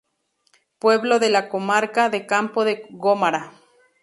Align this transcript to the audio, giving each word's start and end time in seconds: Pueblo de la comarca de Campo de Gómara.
Pueblo 0.79 1.19
de 1.19 1.29
la 1.29 1.47
comarca 1.47 2.09
de 2.09 2.25
Campo 2.25 2.63
de 2.65 2.87
Gómara. 2.89 3.53